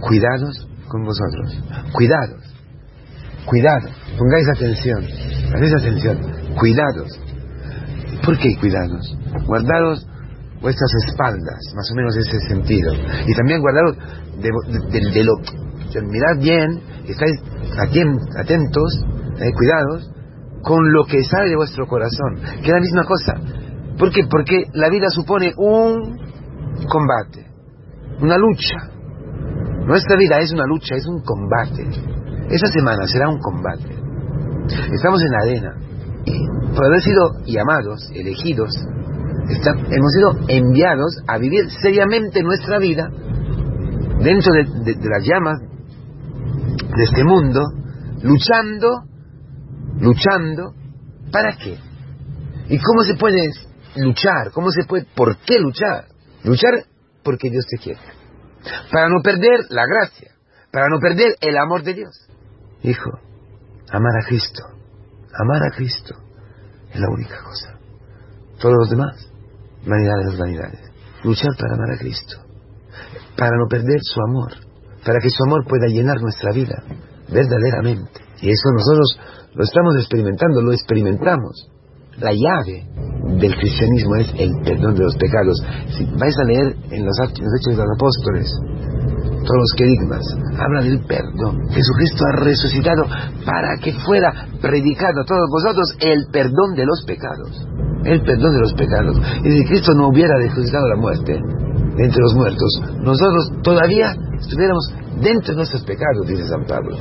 cuidados 0.00 0.68
con 0.88 1.04
vosotros. 1.04 1.62
Cuidados. 1.92 2.42
Cuidados. 3.46 3.90
Pongáis 4.18 4.48
atención. 4.48 5.04
Atención. 5.78 6.18
Cuidados. 6.58 7.20
¿Por 8.24 8.38
qué 8.38 8.56
cuidados? 8.58 9.16
Guardados 9.46 10.06
vuestras 10.60 10.90
espaldas, 11.06 11.72
más 11.74 11.90
o 11.90 11.94
menos 11.94 12.16
ese 12.16 12.38
sentido. 12.48 12.92
Y 13.26 13.34
también 13.34 13.60
guardaros 13.60 13.96
de, 14.40 15.24
lo... 15.24 15.32
Mirad 16.06 16.38
bien, 16.38 16.82
estáis 17.06 17.40
atentos, 18.36 19.04
eh, 19.40 19.52
cuidados, 19.52 20.10
con 20.62 20.92
lo 20.92 21.04
que 21.04 21.24
sale 21.24 21.48
de 21.48 21.56
vuestro 21.56 21.86
corazón. 21.86 22.36
Que 22.62 22.68
es 22.68 22.74
la 22.74 22.80
misma 22.80 23.04
cosa. 23.04 23.34
¿Por 23.98 24.12
qué? 24.12 24.22
Porque 24.30 24.64
la 24.74 24.88
vida 24.88 25.08
supone 25.08 25.52
un 25.56 26.16
combate, 26.88 27.46
una 28.20 28.36
lucha. 28.36 28.99
Nuestra 29.86 30.16
vida 30.16 30.38
es 30.40 30.52
una 30.52 30.66
lucha, 30.66 30.94
es 30.94 31.06
un 31.06 31.22
combate. 31.22 31.86
Esa 32.50 32.66
semana 32.68 33.06
será 33.06 33.28
un 33.28 33.38
combate. 33.38 33.96
Estamos 34.92 35.22
en 35.22 35.30
la 35.30 35.38
arena. 35.42 35.74
Por 36.74 36.86
haber 36.86 37.00
sido 37.00 37.32
llamados, 37.46 38.08
elegidos, 38.14 38.70
hemos 39.90 40.12
sido 40.12 40.32
enviados 40.48 41.16
a 41.26 41.38
vivir 41.38 41.70
seriamente 41.82 42.42
nuestra 42.42 42.78
vida 42.78 43.08
dentro 44.20 44.52
de, 44.52 44.96
las 44.96 45.24
llamas 45.24 45.60
de 46.96 47.02
este 47.02 47.24
mundo, 47.24 47.60
luchando, 48.22 49.04
luchando, 49.98 50.74
¿para 51.32 51.56
qué? 51.56 51.78
¿Y 52.68 52.78
cómo 52.78 53.02
se 53.02 53.14
puede 53.14 53.50
luchar? 53.96 54.52
¿Cómo 54.52 54.70
se 54.70 54.84
puede, 54.84 55.06
por 55.16 55.36
qué 55.38 55.58
luchar? 55.58 56.04
Luchar 56.44 56.84
porque 57.24 57.50
Dios 57.50 57.64
te 57.66 57.78
quiere. 57.78 58.19
Para 58.92 59.08
no 59.08 59.22
perder 59.22 59.60
la 59.70 59.84
gracia, 59.86 60.32
para 60.70 60.88
no 60.88 60.98
perder 61.00 61.34
el 61.40 61.56
amor 61.58 61.82
de 61.82 61.94
Dios. 61.94 62.28
Hijo, 62.82 63.10
amar 63.90 64.12
a 64.22 64.26
Cristo, 64.26 64.62
amar 65.38 65.62
a 65.64 65.76
Cristo 65.76 66.14
es 66.92 67.00
la 67.00 67.08
única 67.08 67.42
cosa. 67.42 67.78
Todos 68.58 68.74
los 68.78 68.90
demás 68.90 69.30
vanidad 69.86 70.16
de 70.18 70.24
las 70.30 70.38
vanidades. 70.38 70.80
Luchar 71.24 71.50
para 71.58 71.74
amar 71.74 71.90
a 71.94 71.98
Cristo, 71.98 72.36
para 73.36 73.56
no 73.56 73.66
perder 73.68 73.98
su 74.00 74.20
amor, 74.28 74.52
para 75.04 75.18
que 75.20 75.30
su 75.30 75.42
amor 75.44 75.66
pueda 75.68 75.86
llenar 75.86 76.20
nuestra 76.20 76.52
vida 76.52 76.82
verdaderamente. 77.28 78.20
Y 78.40 78.50
eso 78.50 78.68
nosotros 78.72 79.20
lo 79.54 79.64
estamos 79.64 79.96
experimentando, 79.96 80.62
lo 80.62 80.72
experimentamos. 80.72 81.70
La 82.20 82.32
llave 82.32 82.86
del 83.40 83.54
cristianismo 83.56 84.16
es 84.16 84.28
el 84.38 84.52
perdón 84.64 84.94
de 84.94 85.04
los 85.04 85.16
pecados. 85.16 85.62
Si 85.96 86.04
vais 86.18 86.36
a 86.38 86.44
leer 86.44 86.76
en 86.90 87.04
los, 87.04 87.16
Hechos 87.20 87.76
de 87.76 87.82
los 87.82 87.96
Apóstoles, 87.96 88.52
todos 89.40 89.60
los 89.60 89.72
querigmas, 89.76 90.22
habla 90.58 90.82
del 90.82 91.00
perdón. 91.06 91.58
Jesucristo 91.70 92.24
ha 92.26 92.44
resucitado 92.44 93.04
para 93.44 93.76
que 93.82 93.92
fuera 94.04 94.46
predicado 94.60 95.22
a 95.22 95.24
todos 95.24 95.48
vosotros 95.50 95.96
el 96.00 96.26
perdón 96.30 96.74
de 96.76 96.86
los 96.86 97.04
pecados 97.06 97.66
el 98.04 98.22
perdón 98.22 98.54
de 98.54 98.60
los 98.60 98.74
pecados. 98.74 99.16
Y 99.44 99.50
si 99.50 99.64
Cristo 99.66 99.92
no 99.94 100.08
hubiera 100.08 100.36
resucitado 100.38 100.88
la 100.88 100.96
muerte 100.96 101.34
entre 101.98 102.22
los 102.22 102.34
muertos, 102.34 102.82
nosotros 103.02 103.50
todavía 103.62 104.14
estuviéramos 104.38 104.86
dentro 105.20 105.52
de 105.52 105.56
nuestros 105.56 105.84
pecados, 105.84 106.26
dice 106.26 106.46
San 106.46 106.64
Pablo. 106.64 106.96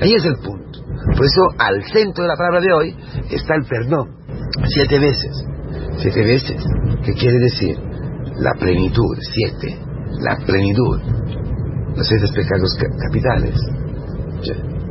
Ahí 0.00 0.14
es 0.14 0.24
el 0.24 0.36
punto. 0.36 0.78
Por 1.16 1.24
eso 1.24 1.42
al 1.58 1.82
centro 1.92 2.22
de 2.22 2.28
la 2.28 2.36
palabra 2.36 2.60
de 2.60 2.72
hoy 2.72 2.96
está 3.30 3.54
el 3.54 3.64
perdón. 3.64 4.08
Siete 4.66 4.98
veces. 4.98 5.44
Siete 5.98 6.24
veces. 6.24 6.64
¿Qué 7.04 7.12
quiere 7.12 7.38
decir? 7.38 7.78
La 8.36 8.52
plenitud. 8.58 9.16
Siete. 9.20 9.78
La 10.20 10.36
plenitud. 10.44 11.00
Los 11.96 12.06
siete 12.06 12.26
pecados 12.34 12.76
capitales. 12.76 13.54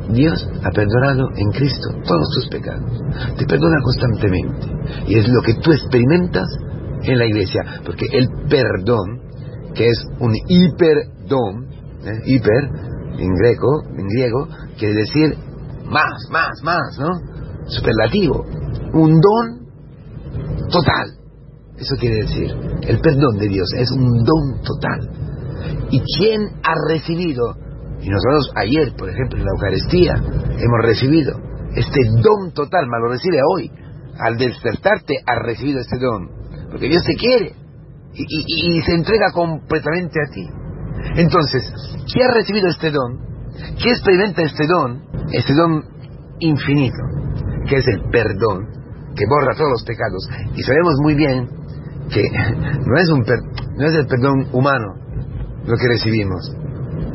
Dios 0.09 0.49
ha 0.63 0.71
perdonado 0.71 1.29
en 1.35 1.51
Cristo 1.51 1.89
todos 2.05 2.29
tus 2.35 2.47
pecados. 2.49 3.03
Te 3.37 3.45
perdona 3.45 3.77
constantemente. 3.83 4.67
Y 5.07 5.17
es 5.17 5.27
lo 5.27 5.41
que 5.41 5.55
tú 5.55 5.71
experimentas 5.71 6.47
en 7.03 7.19
la 7.19 7.25
iglesia. 7.25 7.81
Porque 7.85 8.05
el 8.11 8.29
perdón, 8.49 9.21
que 9.73 9.87
es 9.87 10.05
un 10.19 10.33
hiperdón, 10.47 11.67
¿eh? 12.05 12.21
hiper, 12.25 12.69
en 13.17 13.35
greco, 13.35 13.83
en 13.97 14.07
griego, 14.07 14.47
quiere 14.77 14.95
decir 14.95 15.35
más, 15.85 16.29
más, 16.31 16.61
más, 16.63 16.99
¿no? 16.99 17.09
Superlativo. 17.67 18.45
Un 18.93 19.19
don 19.19 19.67
total. 20.69 21.17
Eso 21.77 21.95
quiere 21.99 22.15
decir, 22.23 22.51
el 22.81 22.99
perdón 22.99 23.37
de 23.37 23.47
Dios 23.47 23.67
es 23.77 23.91
un 23.91 24.23
don 24.23 24.61
total. 24.63 25.09
¿Y 25.91 26.01
quién 26.17 26.41
ha 26.63 26.73
recibido 26.89 27.55
y 28.01 28.09
nosotros 28.09 28.51
ayer, 28.55 28.93
por 28.95 29.09
ejemplo, 29.09 29.39
en 29.39 29.45
la 29.45 29.51
Eucaristía, 29.51 30.13
hemos 30.13 30.81
recibido 30.81 31.47
este 31.75 31.99
don 32.23 32.53
total, 32.53 32.87
más 32.87 33.01
lo 33.01 33.09
recibe 33.09 33.39
hoy. 33.53 33.71
Al 34.19 34.37
despertarte 34.37 35.15
has 35.25 35.39
recibido 35.43 35.79
este 35.79 35.97
don. 35.99 36.29
Porque 36.71 36.89
Dios 36.89 37.03
te 37.03 37.15
quiere 37.15 37.53
y, 38.13 38.81
se 38.81 38.93
entrega 38.93 39.31
completamente 39.33 40.19
a 40.19 40.31
ti. 40.33 40.47
Entonces, 41.17 41.71
¿qué 42.11 42.23
ha 42.23 42.33
recibido 42.33 42.67
este 42.67 42.91
don? 42.91 43.19
¿Qué 43.81 43.89
experimenta 43.89 44.41
este 44.41 44.65
don? 44.67 45.03
Este 45.31 45.53
don 45.53 45.83
infinito, 46.39 47.03
que 47.67 47.77
es 47.77 47.87
el 47.87 48.09
perdón, 48.09 48.67
que 49.17 49.25
borra 49.25 49.55
todos 49.55 49.71
los 49.71 49.83
pecados. 49.83 50.29
Y 50.55 50.61
sabemos 50.61 50.95
muy 51.01 51.15
bien 51.15 51.49
que 52.09 52.23
no 52.85 52.97
es, 52.97 53.09
un 53.09 53.25
no 53.75 53.85
es 53.85 53.95
el 53.95 54.07
perdón 54.07 54.47
humano 54.53 54.93
lo 55.65 55.75
que 55.75 55.87
recibimos, 55.89 56.55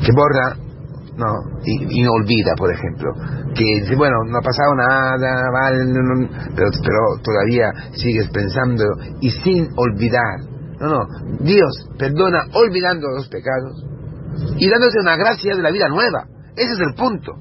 que 0.05 0.13
borra 0.13 0.57
no 1.17 1.35
y, 1.65 2.03
no 2.03 2.11
olvida 2.13 2.55
por 2.57 2.73
ejemplo. 2.73 3.13
Que 3.55 3.65
dice 3.81 3.97
bueno 3.97 4.17
no 4.27 4.39
ha 4.39 4.43
pasado 4.43 4.75
nada 4.75 5.51
vale, 5.53 5.79
pero, 6.55 6.71
pero 6.83 7.23
todavía 7.23 7.71
sigues 7.93 8.29
pensando 8.31 8.85
y 9.21 9.31
sin 9.31 9.69
olvidar. 9.77 10.41
No 10.81 10.89
no 10.89 11.07
Dios 11.41 11.89
perdona 11.99 12.45
olvidando 12.55 13.09
los 13.15 13.29
pecados 13.29 13.87
y 14.57 14.69
dándote 14.69 15.01
una 15.01 15.17
gracia 15.17 15.55
de 15.55 15.63
la 15.63 15.71
vida 15.71 15.89
nueva. 15.89 16.27
Ese 16.57 16.73
es 16.73 16.81
el 16.81 16.95
punto. 16.95 17.33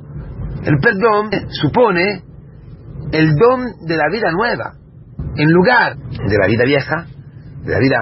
El 0.63 0.77
perdón 0.79 1.29
supone 1.49 2.23
el 3.11 3.35
don 3.35 3.87
de 3.87 3.97
la 3.97 4.09
vida 4.11 4.31
nueva 4.31 4.73
en 5.35 5.51
lugar 5.51 5.95
de 5.97 6.37
la 6.37 6.47
vida 6.47 6.63
vieja 6.65 7.07
de 7.63 7.71
la 7.71 7.79
vida 7.79 7.97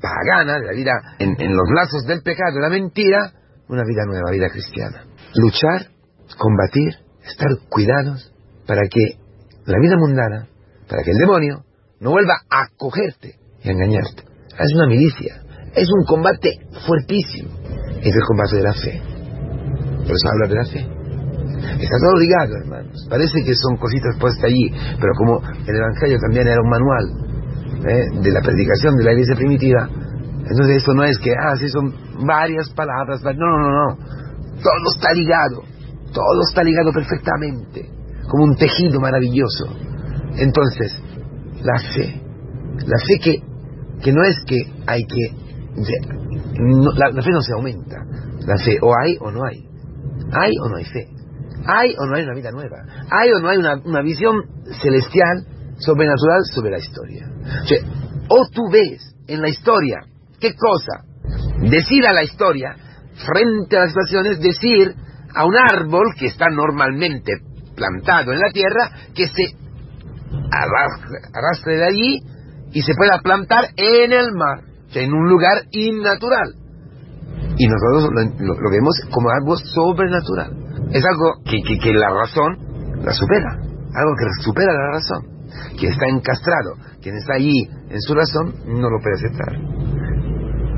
pagana 0.00 0.58
de 0.60 0.66
la 0.66 0.72
vida 0.72 0.92
en, 1.18 1.56
los 1.56 1.68
lazos 1.74 2.04
del 2.06 2.22
pecado 2.22 2.54
de 2.54 2.60
la 2.60 2.70
mentira 2.70 3.32
una 3.68 3.82
vida 3.84 4.04
nueva 4.06 4.30
vida 4.30 4.48
cristiana 4.50 5.04
luchar, 5.34 5.90
combatir, 6.38 6.94
estar 7.24 7.48
cuidados 7.68 8.32
para 8.66 8.82
que 8.90 9.18
la 9.66 9.78
vida 9.80 9.96
mundana, 9.96 10.48
para 10.88 11.02
que 11.02 11.10
el 11.10 11.18
demonio 11.18 11.64
no 12.00 12.10
vuelva 12.10 12.34
a 12.50 12.68
cogerte 12.76 13.36
y 13.62 13.68
a 13.68 13.72
engañarte. 13.72 14.24
Es 14.58 14.74
una 14.74 14.86
milicia, 14.86 15.42
es 15.74 15.88
un 15.90 16.04
combate 16.04 16.58
fuertísimo. 16.86 17.50
Es 18.00 18.14
el 18.14 18.24
combate 18.26 18.56
de 18.56 18.62
la 18.62 18.72
fe. 18.72 19.02
Por 19.98 20.16
eso 20.16 20.28
habla 20.32 20.48
de 20.48 20.54
la 20.54 20.64
fe. 20.64 20.99
Está 21.78 21.96
todo 22.00 22.16
ligado, 22.18 22.56
hermanos. 22.64 23.06
Parece 23.08 23.42
que 23.44 23.54
son 23.54 23.76
cositas 23.76 24.16
puestas 24.18 24.44
allí, 24.44 24.70
pero 25.00 25.12
como 25.16 25.40
el 25.66 25.76
Evangelio 25.76 26.18
también 26.20 26.48
era 26.48 26.60
un 26.60 26.70
manual 26.70 27.04
¿eh? 27.86 28.20
de 28.22 28.30
la 28.32 28.40
predicación 28.40 28.96
de 28.96 29.04
la 29.04 29.12
iglesia 29.12 29.36
primitiva, 29.36 29.88
entonces 30.50 30.78
esto 30.78 30.94
no 30.94 31.04
es 31.04 31.16
que, 31.18 31.30
ah, 31.30 31.54
sí, 31.56 31.68
son 31.68 31.94
varias 32.26 32.70
palabras, 32.70 33.22
no, 33.22 33.32
no, 33.32 33.58
no, 33.58 33.70
no 33.70 34.20
todo 34.62 34.84
está 34.94 35.12
ligado, 35.12 35.62
todo 36.12 36.40
está 36.48 36.62
ligado 36.62 36.92
perfectamente, 36.92 37.90
como 38.28 38.44
un 38.44 38.56
tejido 38.56 39.00
maravilloso. 39.00 39.66
Entonces, 40.36 40.96
la 41.62 41.78
fe, 41.94 42.22
la 42.86 42.98
fe 43.06 43.18
que, 43.22 43.42
que 44.02 44.12
no 44.12 44.22
es 44.24 44.36
que 44.46 44.56
hay 44.86 45.04
que... 45.04 45.36
la, 46.96 47.22
fe 47.22 47.30
no 47.30 47.40
se 47.40 47.52
aumenta, 47.52 47.96
la 48.46 48.56
fe 48.58 48.78
o 48.82 48.92
hay 49.02 49.16
o 49.20 49.30
no 49.30 49.44
hay, 49.44 49.66
hay 50.32 50.52
o 50.62 50.68
no 50.68 50.76
hay 50.76 50.84
fe, 50.84 51.08
hay 51.66 51.94
o 51.98 52.06
no 52.06 52.16
hay 52.16 52.24
una 52.24 52.34
vida 52.34 52.50
nueva, 52.50 52.76
hay 53.10 53.30
o 53.30 53.40
no 53.40 53.48
hay 53.48 53.58
una, 53.58 53.76
una 53.84 54.02
visión 54.02 54.36
celestial, 54.82 55.44
sobrenatural 55.78 56.40
sobre 56.52 56.70
la 56.70 56.78
historia. 56.78 57.26
O, 58.28 58.40
o 58.40 58.48
tú 58.50 58.62
ves 58.70 59.14
en 59.26 59.40
la 59.40 59.48
historia, 59.48 60.00
¿qué 60.38 60.54
cosa? 60.54 61.04
Decida 61.62 62.12
la 62.12 62.22
historia 62.22 62.74
frente 63.26 63.76
a 63.76 63.80
las 63.80 63.90
situaciones, 63.90 64.40
decir 64.40 64.94
a 65.34 65.44
un 65.44 65.54
árbol 65.56 66.14
que 66.18 66.26
está 66.26 66.46
normalmente 66.50 67.32
plantado 67.74 68.32
en 68.32 68.38
la 68.38 68.50
tierra 68.52 68.90
que 69.14 69.26
se 69.26 69.56
arrastre 71.32 71.76
de 71.76 71.86
allí 71.86 72.18
y 72.72 72.82
se 72.82 72.94
pueda 72.94 73.20
plantar 73.22 73.70
en 73.76 74.12
el 74.12 74.32
mar, 74.32 74.62
en 74.94 75.12
un 75.12 75.28
lugar 75.28 75.64
innatural. 75.72 76.54
Y 77.56 77.66
nosotros 77.66 78.10
lo, 78.38 78.70
vemos 78.70 78.94
como 79.12 79.30
algo 79.30 79.56
sobrenatural. 79.56 80.69
Es 80.92 81.04
algo 81.04 81.42
que, 81.44 81.58
que, 81.78 81.92
la 81.92 82.10
razón 82.10 82.58
la 83.04 83.12
supera, 83.12 83.50
algo 83.54 84.12
que 84.18 84.42
supera 84.42 84.72
la 84.72 84.90
razón. 84.92 85.40
Quien 85.78 85.92
está 85.92 86.06
encastrado, 86.06 86.74
quien 87.00 87.16
está 87.16 87.34
allí 87.34 87.68
en 87.88 88.00
su 88.00 88.14
razón, 88.14 88.54
no 88.66 88.90
lo 88.90 88.98
puede 89.00 89.16
aceptar. 89.16 89.52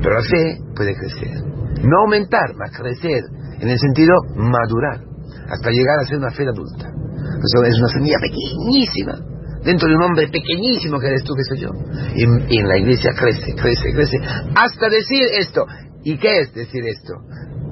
Pero 0.01 0.15
la 0.15 0.23
fe 0.23 0.59
puede 0.75 0.93
crecer. 0.95 1.41
No 1.83 2.01
aumentar, 2.01 2.55
más 2.55 2.71
crecer, 2.71 3.23
en 3.59 3.69
el 3.69 3.79
sentido 3.79 4.13
madurar, 4.35 5.01
hasta 5.49 5.69
llegar 5.69 5.99
a 5.99 6.05
ser 6.05 6.17
una 6.17 6.31
fe 6.31 6.43
adulta. 6.43 6.87
es 6.87 7.79
una 7.79 7.87
semilla 7.93 8.17
pequeñísima, 8.21 9.19
dentro 9.63 9.87
de 9.89 9.95
un 9.95 10.03
hombre 10.03 10.27
pequeñísimo 10.27 10.99
que 10.99 11.07
eres 11.07 11.23
tú, 11.23 11.33
que 11.33 11.43
soy 11.43 11.59
yo. 11.59 11.69
Y, 12.15 12.59
en 12.59 12.67
la 12.67 12.77
iglesia 12.77 13.11
crece, 13.17 13.53
crece, 13.55 13.93
crece, 13.93 14.17
hasta 14.55 14.89
decir 14.89 15.23
esto. 15.39 15.65
¿Y 16.03 16.17
qué 16.17 16.39
es 16.41 16.53
decir 16.53 16.83
esto? 16.85 17.13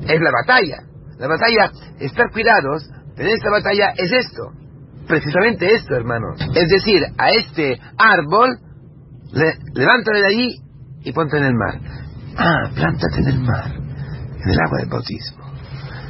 Es 0.07 0.19
la 0.19 0.31
batalla. 0.31 0.90
La 1.21 1.27
batalla, 1.27 1.71
estar 1.99 2.31
cuidados, 2.31 2.89
tener 3.15 3.33
esta 3.33 3.51
batalla 3.51 3.93
es 3.95 4.11
esto. 4.11 4.53
Precisamente 5.07 5.71
esto, 5.71 5.95
hermanos. 5.95 6.41
Es 6.55 6.67
decir, 6.67 7.03
a 7.15 7.29
este 7.29 7.79
árbol, 7.95 8.57
levántale 9.75 10.19
de 10.19 10.27
allí 10.27 10.55
y 11.03 11.11
ponte 11.13 11.37
en 11.37 11.43
el 11.43 11.53
mar. 11.53 11.79
Ah, 12.35 12.71
plántate 12.73 13.19
en 13.19 13.27
el 13.27 13.39
mar, 13.39 13.71
en 13.71 14.49
el 14.49 14.57
agua 14.65 14.79
del 14.79 14.89
bautismo. 14.89 15.45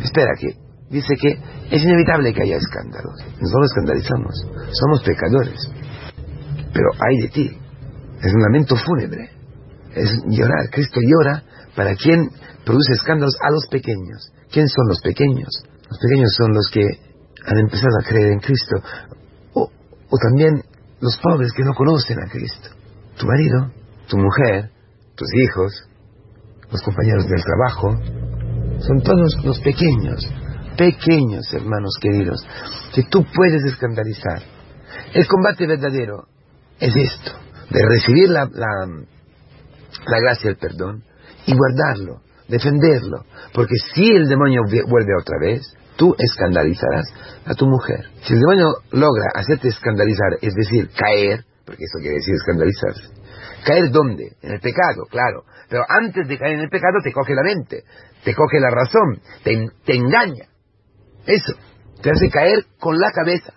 Espera, 0.01 0.31
que 0.39 0.55
dice 0.89 1.13
que 1.19 1.31
es 1.75 1.83
inevitable 1.83 2.33
que 2.33 2.43
haya 2.43 2.55
escándalos. 2.55 3.19
Nosotros 3.37 3.65
escandalizamos, 3.65 4.47
somos 4.71 5.03
pecadores. 5.03 5.59
Pero 6.71 6.87
hay 7.05 7.17
de 7.23 7.27
ti, 7.27 7.57
es 8.23 8.33
un 8.33 8.41
lamento 8.43 8.77
fúnebre, 8.77 9.29
es 9.95 10.09
llorar. 10.27 10.69
Cristo 10.71 10.99
llora 11.01 11.43
para 11.75 11.95
quien 11.95 12.29
produce 12.65 12.93
escándalos 12.93 13.35
a 13.41 13.51
los 13.51 13.67
pequeños. 13.67 14.31
¿Quién 14.51 14.67
son 14.67 14.88
los 14.88 14.99
pequeños? 15.01 15.49
Los 15.89 15.99
pequeños 15.99 16.33
son 16.38 16.53
los 16.53 16.69
que 16.71 16.83
han 17.45 17.57
empezado 17.57 17.97
a 17.99 18.07
creer 18.07 18.31
en 18.33 18.39
Cristo. 18.39 18.75
O, 19.53 19.69
también 20.17 20.63
los 20.99 21.17
pobres 21.17 21.51
que 21.53 21.63
no 21.63 21.73
conocen 21.73 22.19
a 22.19 22.29
Cristo. 22.29 22.69
Tu 23.17 23.25
marido, 23.25 23.71
tu 24.07 24.17
mujer, 24.17 24.71
tus 25.15 25.27
hijos, 25.33 25.89
los 26.71 26.81
compañeros 26.81 27.25
del 27.27 27.43
trabajo, 27.43 27.99
son 28.79 29.01
todos 29.01 29.35
los 29.43 29.59
pequeños, 29.59 30.27
pequeños 30.77 31.53
hermanos 31.53 31.97
queridos, 32.01 32.41
que 32.93 33.03
tú 33.03 33.25
puedes 33.33 33.63
escandalizar. 33.65 34.41
El 35.13 35.27
combate 35.27 35.67
verdadero 35.67 36.27
es 36.79 36.95
esto, 36.95 37.31
de 37.69 37.85
recibir 37.85 38.29
la, 38.29 38.49
la 40.07 40.19
gracia 40.19 40.47
y 40.47 40.53
el 40.53 40.57
perdón 40.57 41.03
y 41.45 41.55
guardarlo, 41.55 42.21
defenderlo, 42.47 43.25
porque 43.53 43.75
si 43.93 44.09
el 44.09 44.27
demonio 44.27 44.61
vuelve 44.63 45.13
otra 45.19 45.38
vez, 45.39 45.61
tú 45.97 46.15
escandalizarás 46.17 47.05
a 47.45 47.53
tu 47.53 47.65
mujer. 47.67 48.05
Si 48.23 48.33
el 48.33 48.39
demonio 48.39 48.67
logra 48.91 49.31
hacerte 49.35 49.69
escandalizar, 49.69 50.38
es 50.41 50.53
decir, 50.53 50.89
caer, 50.95 51.45
porque 51.65 51.83
eso 51.83 51.99
quiere 52.01 52.17
decir 52.17 52.35
escandalizarse, 52.35 53.21
¿Caer 53.65 53.91
dónde? 53.91 54.38
En 54.41 54.53
el 54.53 54.59
pecado, 54.59 55.05
claro. 55.09 55.43
Pero 55.69 55.83
antes 55.88 56.27
de 56.27 56.38
caer 56.38 56.55
en 56.55 56.61
el 56.61 56.69
pecado 56.69 56.97
te 57.03 57.13
coge 57.13 57.35
la 57.35 57.43
mente, 57.43 57.83
te 58.23 58.33
coge 58.33 58.59
la 58.59 58.69
razón, 58.69 59.21
te, 59.43 59.95
engaña. 59.95 60.45
Eso, 61.25 61.53
te 62.01 62.09
hace 62.09 62.29
caer 62.29 62.65
con 62.79 62.97
la 62.97 63.11
cabeza. 63.11 63.53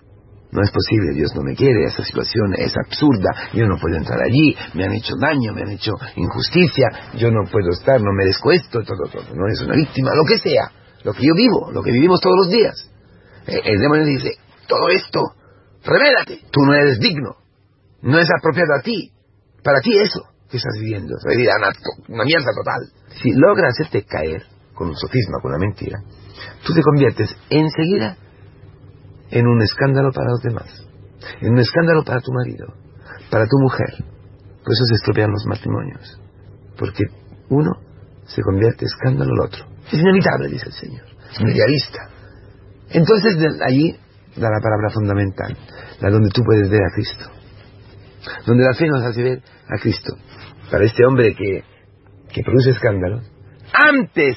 No 0.55 0.63
es 0.63 0.71
posible, 0.71 1.19
Dios 1.19 1.35
no 1.35 1.43
me 1.43 1.57
quiere, 1.57 1.83
esa 1.85 2.05
situación 2.05 2.55
es 2.57 2.73
absurda, 2.77 3.51
yo 3.55 3.67
no 3.67 3.77
puedo 3.77 3.97
entrar 3.97 4.23
allí, 4.23 4.55
me 4.75 4.85
han 4.85 4.93
hecho 4.93 5.15
daño, 5.21 5.53
me 5.53 5.63
han 5.63 5.71
hecho 5.71 5.91
injusticia, 6.15 7.11
yo 7.17 7.33
no 7.33 7.43
puedo 7.51 7.71
estar, 7.71 8.01
no 8.01 8.13
merezco 8.13 8.53
esto, 8.53 8.85
todo, 8.85 9.11
todo, 9.11 9.35
no 9.35 9.49
es 9.49 9.61
una 9.63 9.75
víctima, 9.75 10.15
lo 10.15 10.23
que 10.25 10.39
sea, 10.39 10.71
lo 11.03 11.13
que 11.13 11.27
yo 11.27 11.35
vivo, 11.35 11.73
lo 11.73 11.83
que 11.83 11.91
vivimos 11.91 12.21
todos 12.21 12.37
los 12.45 12.51
días. 12.51 12.89
Eh, 13.49 13.63
el 13.65 13.81
demonio 13.81 14.07
dice, 14.07 14.31
todo 14.69 14.89
esto, 14.91 15.21
revélate, 15.85 16.47
tú 16.53 16.61
no 16.61 16.73
eres 16.73 17.01
digno, 17.01 17.35
no 18.03 18.21
es 18.21 18.29
apropiado 18.39 18.75
a 18.79 18.83
ti, 18.83 19.11
para 19.65 19.81
ti 19.81 19.99
eso 19.99 20.23
que 20.49 20.59
estás 20.59 20.75
viviendo, 20.79 21.17
es 21.17 21.25
una, 22.09 22.23
mierda 22.23 22.53
total. 22.55 22.93
Si 23.21 23.33
logra 23.33 23.71
hacerte 23.71 24.05
caer 24.05 24.45
con 24.73 24.87
un 24.87 24.95
sofisma, 24.95 25.41
con 25.43 25.51
una 25.51 25.59
mentira, 25.59 25.99
tú 26.65 26.73
te 26.73 26.81
conviertes 26.81 27.35
enseguida 27.51 28.19
en 29.35 29.47
un 29.47 29.61
escándalo 29.63 30.11
para 30.13 30.31
los 30.31 30.41
demás, 30.43 30.89
en 31.41 31.53
un 31.53 31.59
escándalo 31.59 32.03
para 32.05 32.21
tu 32.21 32.33
marido, 32.33 32.67
para 33.31 33.45
tu 33.47 33.59
mujer. 33.61 34.05
Por 34.65 34.73
eso 34.73 34.85
se 34.89 34.95
estropean 34.95 35.31
los 35.31 35.45
matrimonios, 35.47 36.21
porque 36.79 37.05
uno 37.51 37.71
se 38.25 38.41
convierte 38.41 38.87
escándalo 38.87 39.31
al 39.33 39.47
otro. 39.47 39.67
Es 39.93 40.01
inevitable, 40.01 40.49
dice 40.49 40.67
el 40.67 40.73
Señor, 40.73 41.05
es 41.31 41.41
idealista. 41.41 42.09
Entonces 42.89 43.39
de 43.39 43.49
allí 43.67 43.93
da 44.37 44.49
la 44.49 44.61
palabra 44.63 44.89
fundamental, 44.95 45.57
la 46.01 46.11
donde 46.11 46.31
tú 46.31 46.43
puedes 46.43 46.71
ver 46.71 46.81
a 46.83 46.95
Cristo 46.95 47.45
donde 48.47 48.65
la 48.65 48.75
fe 48.75 48.87
nos 48.87 49.03
hace 49.05 49.23
ver 49.23 49.43
a 49.69 49.79
Cristo. 49.81 50.17
Para 50.71 50.85
este 50.85 51.05
hombre 51.05 51.35
que, 51.35 51.63
que 52.33 52.43
produce 52.43 52.71
escándalos, 52.71 53.31
antes, 53.73 54.37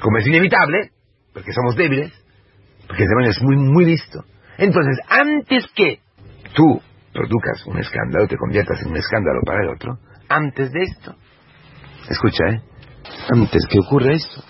como 0.00 0.18
es 0.18 0.26
inevitable, 0.26 0.90
porque 1.32 1.52
somos 1.52 1.76
débiles, 1.76 2.12
porque 2.86 3.02
el 3.02 3.08
demonio 3.08 3.30
es 3.30 3.42
muy, 3.42 3.56
muy 3.56 3.84
listo, 3.84 4.24
entonces 4.58 4.98
antes 5.08 5.66
que 5.74 6.00
tú 6.54 6.80
produzcas 7.12 7.66
un 7.66 7.78
escándalo, 7.78 8.26
te 8.28 8.36
conviertas 8.36 8.80
en 8.82 8.90
un 8.90 8.96
escándalo 8.96 9.40
para 9.44 9.62
el 9.62 9.70
otro, 9.70 9.98
antes 10.28 10.72
de 10.72 10.82
esto, 10.82 11.14
escucha, 12.08 12.44
¿eh? 12.48 12.62
Antes 13.30 13.66
que 13.68 13.78
ocurra 13.78 14.12
esto, 14.12 14.42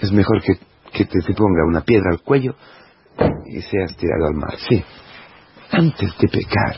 es 0.00 0.10
mejor 0.12 0.42
que, 0.42 0.54
que 0.92 1.04
te, 1.04 1.20
te 1.20 1.34
ponga 1.34 1.64
una 1.68 1.82
piedra 1.82 2.10
al 2.10 2.20
cuello 2.22 2.54
y 3.46 3.60
seas 3.60 3.96
tirado 3.96 4.26
al 4.26 4.34
mar. 4.34 4.54
Sí, 4.68 4.82
antes 5.70 6.10
de 6.18 6.28
pecar, 6.28 6.76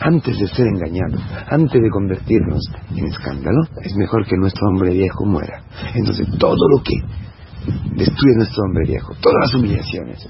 antes 0.00 0.38
de 0.38 0.46
ser 0.48 0.66
engañados, 0.66 1.20
antes 1.50 1.82
de 1.82 1.90
convertirnos 1.90 2.62
en 2.90 3.06
escándalo, 3.06 3.62
es 3.82 3.94
mejor 3.96 4.26
que 4.26 4.36
nuestro 4.36 4.68
hombre 4.68 4.90
viejo 4.90 5.24
muera. 5.24 5.62
Entonces, 5.94 6.26
todo 6.38 6.68
lo 6.76 6.82
que 6.82 6.94
destruye 7.94 8.36
nuestro 8.36 8.64
hombre 8.64 8.84
viejo, 8.86 9.14
todas 9.20 9.38
las 9.42 9.54
humillaciones, 9.54 10.28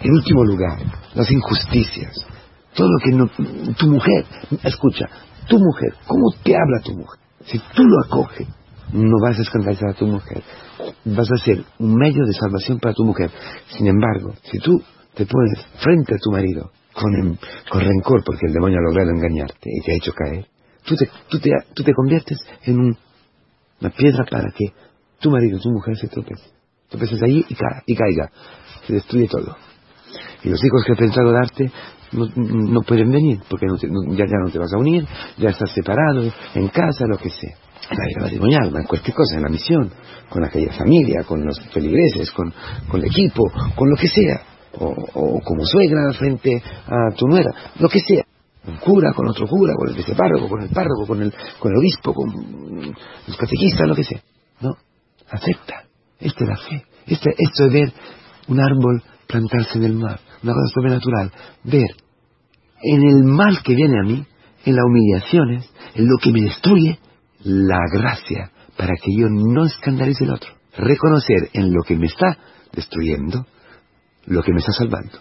en 0.00 0.12
último 0.12 0.44
lugar, 0.44 0.78
las 1.14 1.30
injusticias, 1.30 2.26
todo 2.74 2.88
lo 2.88 2.98
que 3.02 3.10
no, 3.10 3.74
tu 3.74 3.86
mujer, 3.88 4.24
escucha, 4.62 5.06
tu 5.48 5.58
mujer, 5.58 5.94
¿cómo 6.06 6.30
te 6.42 6.54
habla 6.54 6.80
tu 6.84 6.92
mujer? 6.92 7.18
Si 7.44 7.58
tú 7.74 7.82
lo 7.84 8.04
acoges, 8.04 8.46
no 8.92 9.20
vas 9.22 9.38
a 9.38 9.42
escandalizar 9.42 9.90
a 9.90 9.94
tu 9.94 10.06
mujer, 10.06 10.42
vas 11.04 11.30
a 11.30 11.44
ser 11.44 11.64
un 11.78 11.94
medio 11.94 12.24
de 12.24 12.32
salvación 12.32 12.78
para 12.78 12.94
tu 12.94 13.04
mujer. 13.04 13.30
Sin 13.76 13.86
embargo, 13.86 14.34
si 14.42 14.58
tú 14.58 14.82
te 15.14 15.26
pones 15.26 15.66
frente 15.82 16.14
a 16.14 16.18
tu 16.18 16.30
marido 16.30 16.70
con, 16.92 17.38
con 17.70 17.80
rencor 17.80 18.22
porque 18.24 18.46
el 18.46 18.52
demonio 18.52 18.78
ha 18.78 18.88
logrado 18.88 19.10
engañarte 19.10 19.70
y 19.70 19.84
te 19.84 19.92
ha 19.92 19.96
hecho 19.96 20.12
caer, 20.12 20.46
tú 20.84 20.94
te, 20.96 21.08
tú 21.28 21.38
te, 21.38 21.50
tú 21.74 21.82
te 21.82 21.92
conviertes 21.92 22.38
en 22.64 22.96
una 23.80 23.90
piedra 23.90 24.24
para 24.30 24.50
que 24.50 24.72
tu 25.20 25.30
marido, 25.30 25.58
tu 25.58 25.70
mujer 25.70 25.96
se 25.96 26.08
tropece. 26.08 26.57
Tropeces 26.88 27.22
allí 27.22 27.44
y, 27.48 27.54
y 27.86 27.94
caiga. 27.96 28.30
Se 28.86 28.94
destruye 28.94 29.28
todo. 29.28 29.56
Y 30.42 30.48
los 30.48 30.64
hijos 30.64 30.84
que 30.84 30.92
he 30.92 30.96
pensado 30.96 31.32
darte 31.32 31.70
no, 32.12 32.26
no 32.34 32.82
pueden 32.82 33.10
venir 33.10 33.40
porque 33.48 33.66
no 33.66 33.76
ya, 33.76 34.24
ya, 34.24 34.38
no 34.42 34.50
te 34.50 34.58
vas 34.58 34.72
a 34.72 34.78
unir, 34.78 35.06
ya 35.36 35.50
estás 35.50 35.70
separado, 35.72 36.22
en 36.54 36.68
casa, 36.68 37.06
lo 37.06 37.18
que 37.18 37.30
sea. 37.30 37.56
La 37.90 38.04
vida 38.06 38.20
matrimonial, 38.22 38.76
en 38.76 38.84
cualquier 38.84 39.14
cosa, 39.14 39.36
en 39.36 39.42
la 39.42 39.48
misión, 39.48 39.90
con 40.28 40.44
aquella 40.44 40.72
familia, 40.72 41.24
con 41.26 41.44
los 41.44 41.58
feligreses, 41.72 42.30
con, 42.32 42.52
con 42.88 43.00
el 43.00 43.06
equipo, 43.06 43.44
con 43.74 43.88
lo 43.90 43.96
que 43.96 44.08
sea 44.08 44.42
o, 44.80 45.40
como 45.42 45.64
suegra 45.64 46.12
frente 46.12 46.62
a 46.86 47.14
tu 47.14 47.26
nuera, 47.26 47.50
lo 47.78 47.88
que 47.88 48.00
sea. 48.00 48.24
Un 48.66 48.76
cura 48.76 49.12
con 49.14 49.26
otro 49.28 49.46
cura, 49.46 49.72
con 49.74 49.88
el 49.88 49.96
vicepárroco, 49.96 50.48
con 50.48 50.62
el 50.62 50.68
párroco, 50.68 51.06
con 51.06 51.22
el, 51.22 51.32
con 51.58 51.72
el 51.72 51.78
obispo, 51.78 52.12
con 52.12 52.94
los 53.26 53.36
catequistas, 53.36 53.88
lo 53.88 53.94
que 53.94 54.04
sea. 54.04 54.20
No, 54.60 54.72
acepta. 55.30 55.87
Esta 56.20 56.44
es 56.44 56.48
la 56.48 56.56
fe. 56.56 56.84
Esto 57.06 57.64
es 57.66 57.72
ver 57.72 57.92
un 58.48 58.60
árbol 58.60 59.02
plantarse 59.26 59.78
en 59.78 59.84
el 59.84 59.94
mar, 59.94 60.20
una 60.42 60.52
cosa 60.52 60.74
sobrenatural. 60.74 61.32
Ver 61.64 61.90
en 62.82 63.02
el 63.02 63.24
mal 63.24 63.62
que 63.62 63.74
viene 63.74 63.98
a 63.98 64.02
mí, 64.02 64.26
en 64.64 64.76
las 64.76 64.84
humillaciones, 64.84 65.70
en 65.94 66.06
lo 66.06 66.16
que 66.18 66.32
me 66.32 66.42
destruye, 66.42 66.98
la 67.44 67.78
gracia 67.92 68.50
para 68.76 68.94
que 69.02 69.10
yo 69.16 69.28
no 69.28 69.64
escandalice 69.66 70.24
al 70.24 70.34
otro. 70.34 70.50
Reconocer 70.76 71.50
en 71.54 71.72
lo 71.72 71.82
que 71.82 71.96
me 71.96 72.06
está 72.06 72.38
destruyendo 72.72 73.46
lo 74.26 74.42
que 74.42 74.52
me 74.52 74.58
está 74.58 74.72
salvando. 74.72 75.18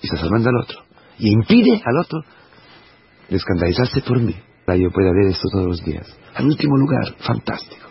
Y 0.00 0.06
está 0.06 0.18
salvando 0.18 0.50
al 0.50 0.56
otro. 0.56 0.78
Y 1.18 1.30
impide 1.30 1.82
al 1.84 1.98
otro 1.98 2.20
escandalizarse 3.28 4.02
por 4.02 4.20
mí. 4.20 4.36
Para 4.64 4.78
yo 4.78 4.90
pueda 4.90 5.10
ver 5.12 5.30
esto 5.30 5.48
todos 5.52 5.66
los 5.66 5.84
días. 5.84 6.06
Al 6.34 6.46
último 6.46 6.76
lugar, 6.76 7.14
fantástico. 7.18 7.82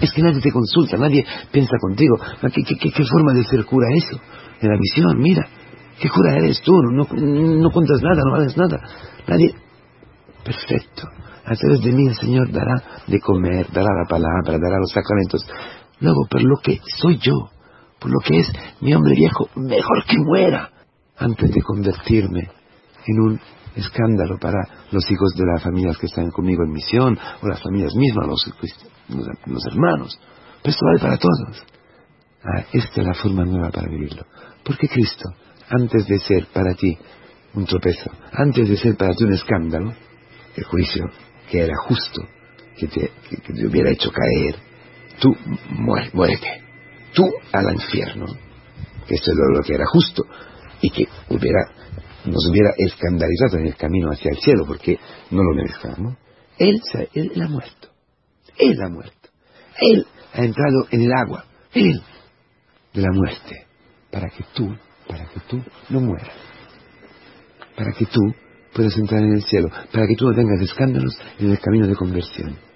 Es 0.00 0.12
que 0.12 0.22
nadie 0.22 0.40
te 0.40 0.50
consulta, 0.50 0.96
nadie 0.96 1.24
piensa 1.52 1.76
contigo. 1.80 2.16
¿Qué, 2.40 2.90
qué, 2.90 3.04
forma 3.04 3.34
de 3.34 3.44
ser 3.44 3.64
cura 3.64 3.86
eso? 3.94 4.20
En 4.60 4.70
la 4.70 4.78
misión, 4.78 5.18
mira. 5.18 5.46
¿Qué 6.00 6.08
cura 6.08 6.36
eres 6.36 6.60
tú? 6.62 6.72
No, 6.72 7.06
no, 7.10 7.70
cuentas 7.70 8.00
nada, 8.02 8.22
no 8.24 8.34
haces 8.36 8.56
nada. 8.56 8.80
Nadie... 9.26 9.54
Perfecto. 10.42 11.08
A 11.44 11.54
través 11.54 11.80
de 11.82 11.92
mí 11.92 12.06
el 12.06 12.14
Señor 12.16 12.50
dará 12.50 12.82
de 13.06 13.20
comer, 13.20 13.66
dará 13.72 13.88
la 13.92 14.08
palabra, 14.08 14.58
dará 14.58 14.78
los 14.78 14.92
sacramentos. 14.92 15.44
Luego, 16.00 16.26
pero 16.30 16.48
lo 16.48 16.56
que 16.62 16.80
soy 16.98 17.18
yo, 17.18 17.50
por 17.98 18.10
lo 18.10 18.20
que 18.20 18.38
es 18.38 18.50
mi 18.80 18.94
hombre 18.94 19.14
viejo, 19.14 19.48
mejor 19.56 20.04
que 20.06 20.16
muera 20.18 20.70
antes 21.18 21.50
de 21.50 21.60
convertirme 21.60 22.48
en 23.06 23.20
un 23.20 23.40
escándalo 23.76 24.38
para 24.38 24.86
los 24.90 25.10
hijos 25.10 25.34
de 25.36 25.46
las 25.46 25.62
familias 25.62 25.98
que 25.98 26.06
están 26.06 26.30
conmigo 26.30 26.62
en 26.64 26.72
misión, 26.72 27.18
o 27.42 27.48
las 27.48 27.62
familias 27.62 27.94
mismas, 27.94 28.26
los, 28.26 28.50
los 29.46 29.66
hermanos. 29.66 30.18
Pero 30.62 30.70
esto 30.70 30.86
vale 30.86 31.00
para 31.00 31.16
todos. 31.16 31.64
Ah, 32.42 32.64
esta 32.72 33.00
es 33.00 33.06
la 33.06 33.14
forma 33.14 33.44
nueva 33.44 33.70
para 33.70 33.88
vivirlo. 33.88 34.24
Porque 34.64 34.88
Cristo, 34.88 35.30
antes 35.68 36.06
de 36.06 36.18
ser 36.18 36.46
para 36.52 36.74
ti 36.74 36.96
un 37.54 37.66
tropezo, 37.66 38.10
antes 38.32 38.68
de 38.68 38.76
ser 38.76 38.96
para 38.96 39.14
ti 39.14 39.24
un 39.24 39.32
escándalo, 39.34 39.92
el 40.56 40.64
juicio 40.64 41.10
que 41.50 41.60
era 41.60 41.74
justo, 41.86 42.22
que 42.76 42.86
te, 42.88 43.10
hubiera 43.66 43.90
hecho 43.90 44.10
caer, 44.10 44.56
tú 45.20 45.36
muérete, 46.12 46.62
tú 47.12 47.28
al 47.52 47.74
infierno, 47.74 48.26
que 49.06 49.14
esto 49.14 49.32
es 49.32 49.36
lo, 49.36 49.62
que 49.62 49.74
era 49.74 49.84
justo, 49.86 50.24
y 50.80 50.90
que 50.90 51.08
hubiera, 51.28 51.60
nos 52.24 52.46
hubiera 52.50 52.70
escandalizado 52.76 53.58
en 53.58 53.66
el 53.66 53.76
camino 53.76 54.10
hacia 54.10 54.30
el 54.30 54.38
cielo, 54.38 54.64
porque 54.66 54.98
no 55.30 55.42
lo 55.42 55.54
merezcamos. 55.54 56.16
Él, 56.58 56.80
él, 57.14 57.32
él 57.34 57.42
ha 57.42 57.48
muerto, 57.48 57.88
él 58.58 58.76
ha 58.82 58.88
muerto, 58.88 59.28
él 59.80 60.06
ha 60.34 60.44
entrado 60.44 60.86
en 60.90 61.02
el 61.02 61.12
agua, 61.12 61.44
él 61.72 62.02
de 62.92 63.02
la 63.02 63.12
muerte, 63.12 63.66
para 64.10 64.28
que 64.28 64.44
tú, 64.54 64.74
para 65.08 65.24
que 65.26 65.40
tú 65.48 65.62
no 65.88 66.00
mueras, 66.00 66.36
para 67.76 67.92
que 67.92 68.04
tú 68.06 68.20
puedas 68.74 68.96
entrar 68.98 69.22
en 69.22 69.32
el 69.32 69.42
cielo, 69.42 69.68
para 69.92 70.06
que 70.06 70.14
tú 70.16 70.28
no 70.28 70.34
tengas 70.34 70.60
escándalos 70.60 71.16
en 71.38 71.50
el 71.50 71.58
camino 71.58 71.86
de 71.86 71.94
conversión. 71.94 72.69